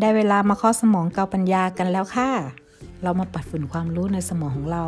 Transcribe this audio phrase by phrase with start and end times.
[0.00, 2.30] ได้เวลามาเคาะสมองเกาปัญญากันแล้วค่ะ
[3.02, 4.84] เรามาปัดฝุ่นความรู้ในสมองของเรา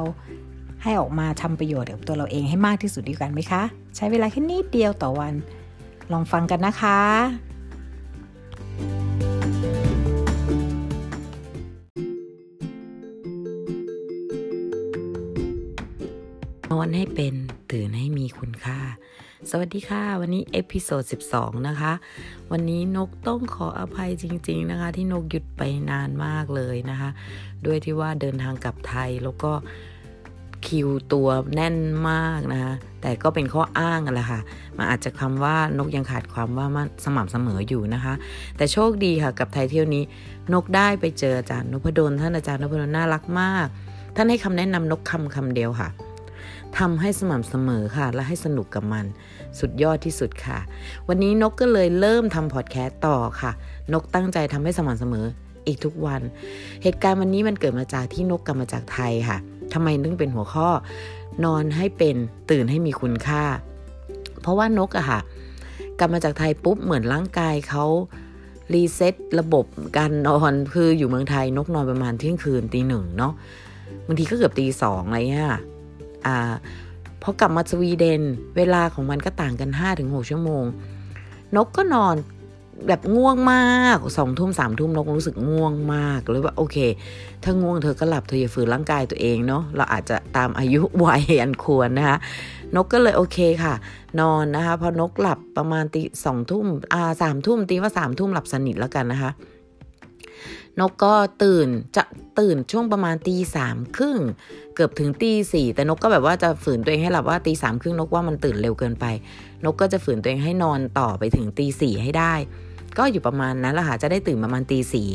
[0.83, 3.63] ให้ออกมาทำประโยชน์กับตัวเราเองให้มากที่สุดดีกันไหมคะ
[3.97, 5.35] ใช้เวลาแค่นิดเดียวต่อวัน
[6.13, 7.01] ลองฟังกันนะคะ
[16.71, 17.35] นอนให้เป็น
[17.71, 18.79] ตื่นให้มีคุณค่า
[19.51, 21.03] สวัสดีค่ะ วันนี้ episode
[21.35, 21.93] 12 นะคะ
[22.53, 27.11] วันนี้นกต้องขออภัยจริง ๆนะคะ ที่นกหยุดไปนานมากเลยนะคะ
[27.67, 29.53] ด้วยที่ว่าเดินทางกลับไทยแล้วก็
[30.67, 31.77] คิวตัวแน่น
[32.11, 34.41] มากนะคะแต่ก็เป็นข้ออ้างแหละค่ะ
[34.77, 38.15] มันอาจจะคำว่านกยังขาดความว่ามันสม่ำเสมออยู่นะคะ
[38.57, 40.03] แต่โชคดีค่ะกับไทยเที่ยวนี้
[40.53, 43.67] นกได้ไปเจออาจารย์นพดลท่านอาจารย์นพดลน่ารักมาก
[44.17, 45.91] ท่านให้คำแนะนำนกคำคำเดียวค่ะ
[46.79, 49.05] ทำให้สม่ำเสมอค่ะ และให้สนุกกับมัน
[49.61, 50.59] สุดยอดที่สุดค่ะ
[51.09, 53.53] วันนี้นกก็เลยเริ่มทำพอดแคสต์ต่อค่ะ
[53.93, 55.27] นกตั้งใจทำให้สม่ำเสมอ
[55.67, 56.21] อีกทุกวัน
[56.83, 59.39] เหตุการณ์วันนี้มันเกิดมาจากที่นกกลับมาจากไทยค่ะ
[59.73, 60.69] ทำไมถึงเป็นหัวข้อ
[61.45, 62.17] นอนให้เป็น
[62.51, 63.43] ตื่นให้มีคุณค่า
[64.41, 65.21] เพราะว่านกอะค่ะ
[65.99, 67.85] กลับมาจากไทยปุ๊บเหมือนร่างกายเขา
[68.75, 69.65] reset ระบบ
[69.99, 73.33] การนอนคืออยู่เมืองไทยนกนอนประมาณเที่ยงคืนตีหนึ่งเนาะ
[74.07, 75.51] บางทีก็เกือบตีสองอะไรเงี้ย
[76.27, 76.53] อ่า
[77.23, 78.23] พอกลับมาสวีเดน
[78.57, 80.65] เวลาของมันก็ต่างกัน 5-6 ชั่วโมง
[81.57, 82.17] นกก็นอน
[82.87, 86.77] แบบง่วงมากสองทุ่มสามทุ่มนกรู้สึกง่วงมากเลยว่าโอเค
[87.43, 92.17] ถ้าง่วงเธอก็หลับเธออย่าฝืนร่างกายตัวเองเนาะเราอาจจะตามอายุวัยอันควรนะคะ
[92.75, 93.75] นกก็เลยโอเคค่ะ
[94.21, 99.31] นอนนะคะพอนกหลับประมาณตีสองทุ่มอ่าสามทุ่มตีว่าสามทุ่มหลับสนิทแล้วกันนะคะ
[100.81, 102.05] นกก็ตื่นจะ
[102.39, 104.19] ตื่นช่วงประมาณตีสามครึ่ง
[104.75, 109.05] เกือบถึงตีสี่แต่นกก็แบบว่าจะฝืนตัวเองให้หลับว่าตีสามครึ่งนกว่ามันตื่นเร็วเกินไป
[109.65, 112.35] นกก็จะฝืนตัวเองให้นอนต่อไปถึงตีสี่ให้ได้
[112.99, 115.09] ก็อยู่ประมาณนั้นแหละค่ะจะได้ตื่นประมาณตีสี่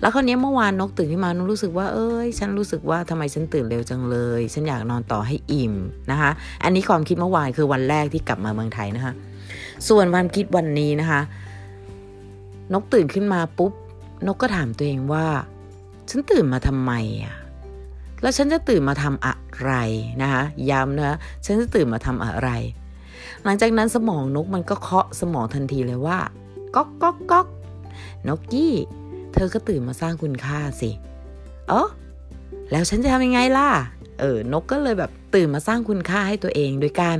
[0.00, 5.74] แล้วคราวนี้เมื่อวานนกตื่นขึ้นมานกรู้สึกว่าเอ้ย ฉันรู้สึกว่าทำไมฉันตื่นเร็วจังเลย ฉันอยากนอนต่อให้อิ่ม
[6.10, 6.30] นะคะ
[6.64, 9.12] อันนี้ความคิดเมื่อวานคือวันแรกที่กลับมาเมืองไทยนะคะ
[9.88, 11.20] ส่วนควันคิดวันนี้นะคะ
[12.72, 13.72] นกตื่นขึ้นมาปุ๊บ
[14.26, 15.26] นกก็ถามตัวเองว่า
[16.08, 16.92] ฉันตื่นมาทำไม
[17.24, 17.36] อะ
[18.22, 19.72] แล้วฉันจะตื่นมาทำอะไร
[20.22, 22.48] นะคะย้ำนะฉันจะตื่นมาทำอะไร
[23.44, 26.18] หลังจากนั้นสมองนกมันก็เคาะสมองทันทีเลยว่า
[26.74, 27.46] ก๊อกก๊อกก๊อก
[28.28, 28.74] นกกี้
[29.32, 30.90] เธอก็ตื่นมาสร้างคุณค่าสิ
[31.68, 31.88] เออ
[32.70, 33.68] แล้วฉันจะทำยังไงล่ะ
[34.20, 37.16] เออนกก็เลยแบบตื่นมาสร้างคุณค่าให้ตัวเองโดยการ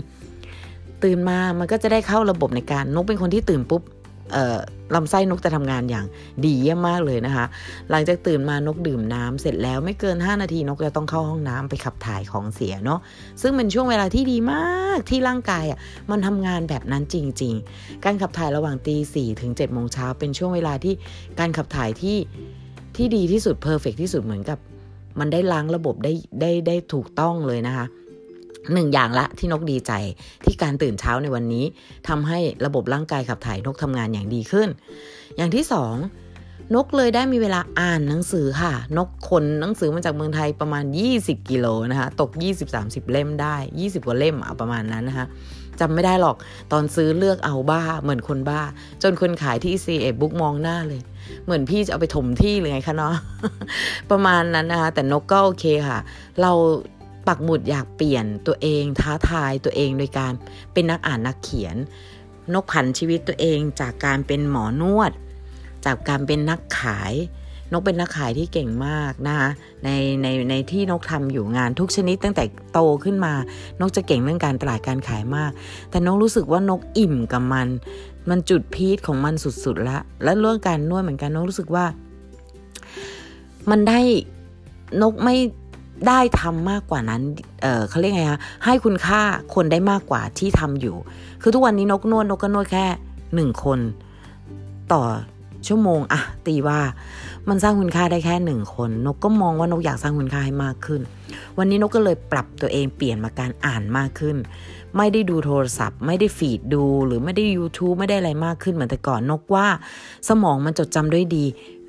[1.02, 3.82] ตื่นมามันก็จะได้เข้าระบบในการนกเป็นคนที่ตื่นปุ๊บ
[4.94, 6.06] ลำไส้นกจะทำงานอย่าง
[6.44, 7.46] ดีเยี่ยมมากเลยนะคะ
[7.90, 13.00] หลังจากตื่นมานกดื่มน้ำเสร็จแล้วไม่เกิน 5 นาทีนกจะต้องเข้าห้องน้ำไปขับถ่ายของเสียเนาะ
[13.42, 15.78] ซึ่งเป็นช่วงเวลาที่ดีมากที่ร่างกายอะ
[16.10, 20.94] มันทำงานแบบนั้นจริง ๆ การขับถ่ายระหว่างตีสี่ถึง7จ็ดโมงเช้าเป็นช่วงเวลาที่
[21.38, 22.16] การขับถ่ายที่
[22.96, 24.58] ที่ดีที่สุดเพอร์เฟกที่สุดเหมือนกับ
[25.20, 27.86] มันได้ล้างระบบได้ได้ได้ถูกต้องเลยนะคะ
[28.74, 29.92] หนึ่งอย่างละที่นกดีใจ
[30.44, 31.64] ที่การตื่นเช้าในวันนี้
[32.08, 34.68] ทำให้ระบบร่างกายขับถ่ายนกทำงานอย่างดีขึ้น
[35.36, 35.94] อย่างที่สอง
[36.74, 40.84] นกเลยได้มีเวลาอ่านหนังสือค่ะ นกขนหนังสือมาจากเมืองไทยประมาณ
[41.16, 42.30] 20 กิโลนะคะตก
[42.70, 45.26] 20-30 เล่มได้ 20 กว่าเล่มเอาประมาณนั้นนะคะ
[45.80, 46.36] จำไม่ได้หรอก
[46.72, 48.60] ตอนซื้อเลือกเอาบ้าเหมือนคนบ้า
[49.02, 51.00] จนคนขายที่ c อบุ๊กมองหน้าเลย
[51.44, 53.14] เหมือนพี่จะเอาไปถมที่เลยไงคะเนาะ
[54.10, 55.98] ประมาณนั้นนะคะแต่นกก็โอเคค่ะ
[56.42, 56.52] เรา
[57.28, 60.32] ปักหมุดอยากเปลี่ยนตัวเองท้าทายตัวเองโดยการ
[60.72, 61.76] เป็นนักอ่านนักเขียน
[62.54, 65.12] นกผันชีวิตตัวเองจากการเป็นหมอนวด
[65.84, 67.12] จากการเป็นนักขาย
[67.72, 69.48] นกเป็นนักขายที่เก่งมากนะคะ
[69.84, 69.90] ใน
[70.22, 73.34] ในในที่นกทำอยู่งานทุกชนิดตั้งแต่โตขึ้นมา
[73.80, 75.50] นกจะเก่งเรื่องการตลาดการขายมาก
[75.90, 77.68] แต่นกรู้สึกว่านกอิ่มกับมัน
[78.28, 79.34] มันจุดพีคของมัน
[79.64, 81.84] สุดๆแล้วและเรื่องการนวดเหมือนกันนกรู้สึกว่า
[83.70, 84.00] มันได้
[85.02, 85.36] นกไม่
[86.06, 87.22] ได้ทำมากกว่านั้น
[87.62, 89.20] เเขาเรียกไงคะให้คุณค่า
[89.54, 90.96] คนได้มากกว่าที่ทำอยู่
[91.42, 92.86] คือทุกวันนี้นกนวดนกก็นวดแค่
[93.34, 93.78] หนึ่งคน
[94.92, 95.02] ต่อ
[95.66, 96.80] ชั่วโมงอะตีว่า
[97.48, 101.00] มันสร้างคุณค่าได้แค่หนึ่งคน นกก็มองว่านกอยากสร้างคุณค่าให้มากขึ้น
[101.58, 104.36] วันนี้นกก็เลยปรับตัวเองเปลี่ยนมาการอ่านมากขึ้น
[104.96, 109.66] ไม่ได้ดูโทรศัพท์ ไม่ได้ฟีดดูหรือไม่ได้ YouTube ไม่ได้อะไรมากขึ้นเหมือนแต่ก่อนนกว่า
[110.28, 111.44] สมองมันจดจำด้วยดี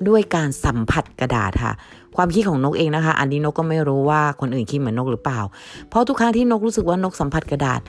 [0.08, 1.72] ด้วยการสัมผัสกระดาษค่ะ
[2.16, 5.40] ความคิดของนกเองนะคะ อันนี้นกก็ไม่รู้ว่าคนอื่นคิดเหมือนนกหรือเปล่า
[5.88, 7.80] เพราะทุกครั้งที่นกรู้สึกว่านกสัมผัสกระดาษ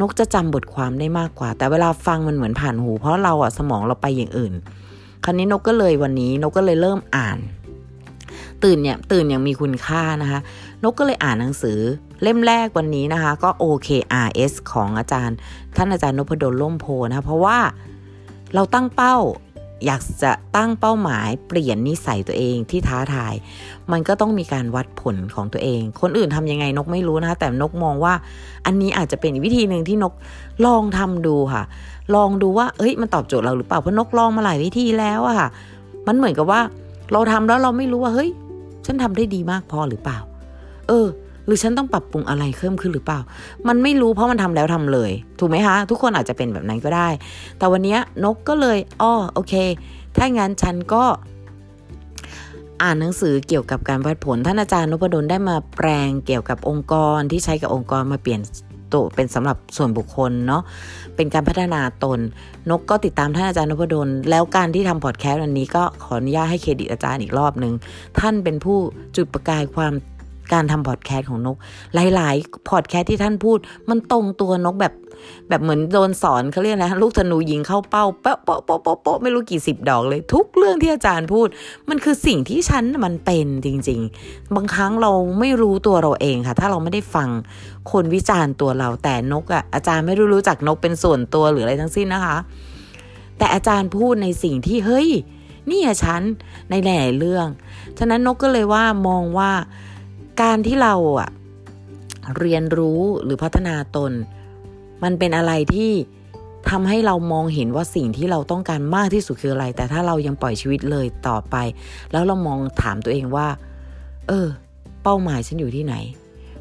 [0.00, 4.52] นกจะจำบทความได้มากกว่า แต่เวลาฟังมันเหมือนผ่านหู เพราะเราอะสมองเราไปอย่างอื่น
[5.24, 7.38] คราวนี้นกก็เลยวันนี้นกก็เลยเริ่มอ่าน
[8.64, 10.40] ตื่นเนี่ยตื่นอย่างมีคุณค่านะคะ
[10.84, 11.78] นกก็เลยอ่านหนังสือ
[12.22, 15.36] เล่มแรกวันนี้นะคะ ก็ OKRS ของอาจารย์
[15.76, 17.58] ท่านอาจารย์นพดลล่มโพนะะเพราะว่า
[18.54, 19.16] เราตั้งเป้า
[19.86, 23.34] อยากจะตั้งเป้าหมายเปลี่ยนนิสัยตัวเองที่ท้าทาย
[23.92, 28.14] มันก็ต้องมีการวัดผลของตัวเอง คนอื่นทำยังไงนกไม่รู้นะคะแต่นกมองว่า
[28.66, 30.12] อันนี้อาจจะเป็นวิธีหนึ่งที่นก
[30.66, 31.62] ลองทำดูค่ะ
[32.14, 35.48] ลองดูว่าเอ้ยมันตอบโจทย์เราหรือเปล่าเพราะนกลองมาหลายวิธีแล้วอะค่ะ
[36.06, 36.60] มันเหมือนกับว่า
[37.12, 38.30] เราทำแล้วเราไม่รู้ว่าเฮ้ย
[38.88, 40.18] ฉันทำได้ดีมากพอหรือเปล่า
[40.88, 41.06] เออ
[41.46, 43.20] หรือฉันต้องปรับปรุงอะไรเพิ่มขึ้นหรือเปล่า
[43.68, 47.08] มันไม่รู้เพราะมันทำแล้วทำเลย ถูกไหมคะ ทุกคนอาจจะเป็นแบบนั้นก็ได้
[47.58, 49.54] แต่วันนี้นกก็เลยอ้อโอเค
[50.16, 51.04] ถ้างั้นฉันก็
[52.82, 58.40] อ่านหนังสือเกี่ยวกับการวัดผลท่านอาจารย์นพดลได้มาแปลงเกี่ยวกับองค์กรที่ใช้กับองค์กรมาเปลี่ยน
[58.92, 60.62] ตัวเป็นสำหรับส่วนบุคคลเนาะ
[61.16, 62.18] เป็นการพัฒนาตน
[62.70, 67.72] นกก็ติดตามท่านอาจารย์นพดล แล้วการที่ทำพอดแคสต์วันนี้ก็ขออนุญาตให้เครดิตอาจารย์อีกรอบหนึ่ง
[68.20, 68.78] ท่านเป็นผู้
[69.16, 69.92] จุดประกายความ
[70.52, 71.56] การทำพอดแคสต์ของนก
[71.94, 73.58] หลายๆพอดแคสต์ที่ท่านพูด
[73.88, 74.94] มันตรงตัวนกแบบ
[75.48, 81.48] แบบเหมือนโดนสอนเขาเรียกนะลูกธนูยิงเข้าเป้าเป๊ะเป๊ะเป๊ะเป๊ะเป๊ะไม่รู้กี่สิบดอกเลย ทุกเรื่องที่อาจารย์พูด
[81.88, 87.28] มันคือสิ่งที่ฉันมันเป็นจริง ๆ บางครั้งเราไม่รู้ตัวเราเองค่ะ ถ้าเราไม่ได้ฟัง
[87.92, 92.36] คนวิจารณ์ตัวเราแต่นกอะ่ะอาจารย์ไม่รู้รู้จักนกเป็นส่วนตัวหรืออะไรทั้งสิ้นนะคะ
[93.38, 95.08] แต่อาจารย์พูดในสิ่งที่เฮ้ย
[95.70, 96.22] นี่อะฉัน
[96.70, 97.46] ในหลายๆเรื่อง
[97.98, 99.50] ฉะนั้นนกก็เลยว่ามองว่า
[100.40, 101.30] การที่เราอะ
[102.38, 104.12] เรียนรู้หรือพัฒนาตน
[105.02, 105.92] มันเป็นอะไรที่
[106.70, 111.56] ทำให้เรามองเห็นว่าสิ่งที่เราต้องการมากที่สุดคืออะไร แต่ถ้าเรายังปล่อยชีวิตเลยต่อไป
[112.12, 113.48] แล้วเรามองถามตัวเองว่า
[114.28, 114.46] เออ
[115.02, 115.94] เป้าหมายฉันอยู่ที่ไหน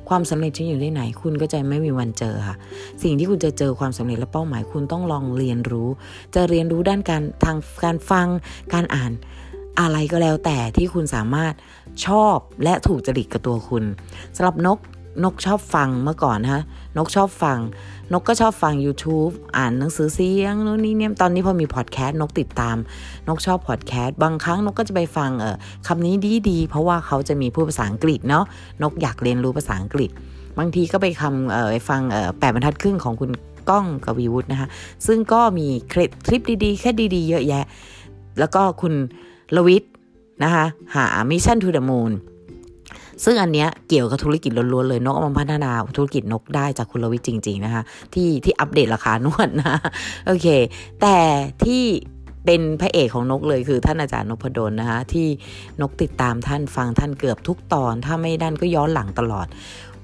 [0.09, 2.55] ความสำเร็จฉันอยู่ที่ไหน คุณก็จะไม่มีวันเจอค่ะ
[3.03, 5.89] สิ่งที่คุณจะเจอความสำเร็จและเป้าหมายคุณต้องลองเรียนรู้
[6.35, 8.27] จะเรียนรู้ด้านการทางการฟัง
[8.73, 9.11] การอ่าน
[9.79, 11.53] อะไรก็แล้วแต่ที่คุณสามารถ
[12.05, 13.83] ชอบและถูกจริตกับตัวคุณ
[14.35, 14.79] สำหรับนก
[15.23, 16.63] นกชอบฟังเมื่อก่อนนะ
[16.97, 17.59] นกชอบฟัง
[18.13, 22.77] นกก็ชอบฟัง YouTube อ่านหนังสือเสียงนู่นนี่เนี่ยตอนนี้พอมีพอดแคสต์นกติดตาม
[23.27, 25.55] นกชอบพอดแคสต์บางครั้งนกก็จะไปฟังเออ
[25.87, 28.45] คำนี้ดีดีเพราะว่าเขาจะมีพูดภาษาอังกฤษเนาะ
[28.83, 30.09] นกอยากเรียนรู้ภาษาอังกฤษ
[30.57, 33.31] บางทีก็ไปคำเออไปฟังเออแปดบรรทัดครึ่งของคุณ
[33.69, 34.67] ก้องกวีวุฒินะคะ
[35.07, 37.65] ซึ่งก็มีคลิปคลิปดีๆแค่ดีๆ เยอะแยะ
[38.39, 38.93] แล้วก็คุณ
[39.55, 39.83] ลวิท
[40.43, 40.65] นะคะ
[40.95, 42.11] หา Mission to the Moon
[43.23, 47.83] ซึ่งอันเนี้ยเกี่ยวกับธุรกิจล้วนๆเลยนกเอามาพัฒนาธุรกิจนกได้จากคุณลวิทจริง ๆ นะคะ
[48.13, 49.79] ที่ที่อัปเดตราคานวดนะ
[50.25, 50.47] โอเค
[51.01, 51.17] แต่
[51.63, 51.83] ที่
[52.45, 55.27] เป็นพระเอกของนกเลยคือท่านอาจารย์นพดลนะคะที่
[55.81, 59.47] นกติดตามท่านฟังท่านเกือบทุกตอน ถ้าไม่ดันก็ย้อนหลังตลอด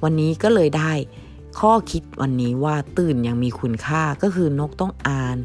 [0.04, 0.92] วันนี้ก็เลยได้
[1.60, 5.38] ข้อคิดวันนี้ว่าตื่นยังมีคุณค่าก็คือนกต้องอ่าน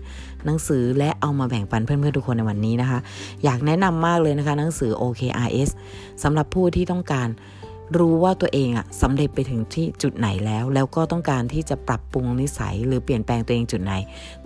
[0.45, 2.99] หนังสือและเอามาแบ่งปันเพื่อนๆทุกคนในวันนี้นะคะ
[3.45, 5.71] อยากแนะนำมากเลยนะคะ หนังสือ OKRS
[6.23, 7.29] สำหรับผู้ที่ต้องการ
[7.99, 13.93] รู้ว่าตัวเองอะสำเร็จไปถึงที่จุดไหนแล้ว แล้วก็ต้องการที่จะปรับปรุงนิสัย หรือเปลี่ยนแปลงตัวเองจุดไหน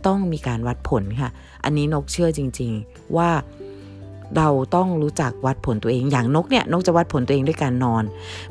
[0.06, 1.30] ต้องมีการวัดผลค่ะ
[1.64, 3.30] อันนี้นกเชื่อจริง ๆ ว่า
[4.36, 8.04] เราต้องรู้จักวัดผลตัวเองอย่างนกเนี่ยนกจะวัดผลตัวเองด้วยการนอน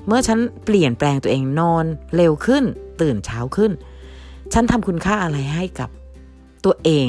[0.06, 1.86] เมื่อฉันเปลี่ยนแปลงตัวเองนอน
[2.16, 2.64] เร็วขึ้น
[3.02, 3.72] ตื่นเช้าขึ้น
[4.54, 5.90] ฉันทำคุณค่าอะไรให้กับ
[6.66, 7.08] ตัวเอง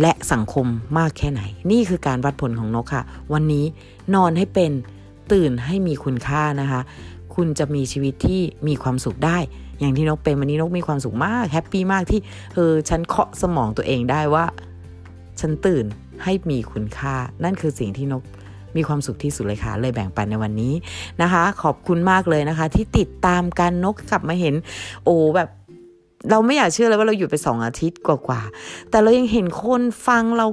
[0.00, 0.66] และสังคม
[0.98, 3.64] มากแค่ไหน นี่คือการวัดผลของนกค่ะ วันนี้
[4.14, 4.72] นอนให้เป็น
[5.32, 6.80] ตื่นให้มีคุณค่านะคะ
[7.34, 9.38] คุณจะมีชีวิตที่มีความสุขได้
[9.78, 12.20] อย่างที่นกเป็นวันนี้นกมีความสุขมากแฮปปี้มากที่
[12.54, 14.44] เออฉันเคาะสมองตัวเองได้ว่า
[15.40, 15.84] ฉันตื่น
[16.24, 18.22] ให้มีคุณค่า นั่นคือสิ่งที่นก
[18.76, 20.74] มีความสุขที่สุดเลยค่ะ เลยแบ่งปันในวันนี้
[21.22, 24.54] นะคะ ขอบคุณมากเลยนะคะ ที่ติดตามกันนกกลับมาเห็น
[25.04, 25.48] โอ้แบบ
[26.30, 30.46] เราไม่อยากเชื่อเลยว่าเราอยู่ไปสองอาทิตย์กว่าๆ แต่เรายังเห็นคนฟังเรา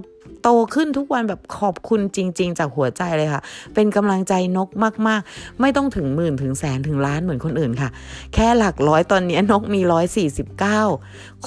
[0.43, 3.41] โตขึ้นทุกวันแบบขอบคุณจริง ๆ จากหัวใจเลยค่ะ
[3.73, 4.69] เป็นกำลังใจนก
[5.07, 7.89] มากๆ ไม่ต้องถึงหมื่นถึงแสนถึงล้านเหมือนคนอื่นค่ะ
[8.33, 10.81] แค่หลักร้อยตอนนี้นกมีร้อยสี่สิบเก้า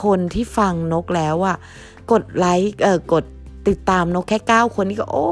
[0.02, 1.56] คนที่ฟังนกแล้วอะ
[2.12, 3.24] กดไลค์เออกด
[3.68, 5.28] ติดตามนกแค่9คนนี่ก็โอ้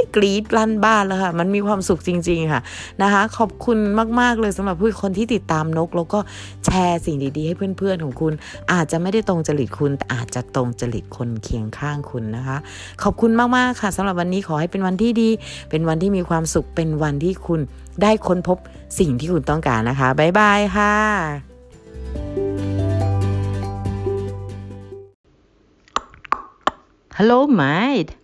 [0.00, 2.60] ยกรี๊ดลั่นบ้านแล้วค่ะ มันมีความสุขจริง ๆ ค่ะ
[3.02, 3.78] นะคะ ขอบคุณ
[4.20, 6.18] มาก ๆ เลยสำหรับผู้คนที่ติดตามนก แล้วก็
[6.64, 8.32] แชร์สิ่งดี ๆ ให้เพื่อน ๆ ของคุณ
[8.72, 12.56] อาจจะไม่ได้ตรงจริตคุณ แต่อาจจะตรงจริตคนเคียงข้างคุณนะคะ
[13.02, 15.30] ขอบคุณมาก ๆ ค่ะสำหรับวันนี้ขอให้เป็นวันที่ดี
[15.70, 17.60] เป็นวันที่มีความสุข เป็นวันที่คุณ
[18.02, 18.58] ได้ค้นพบ
[18.98, 20.94] สิ่งที่คุณต้องการนะคะบ๊ายบายค่ะ
[27.18, 28.19] Hello, mate.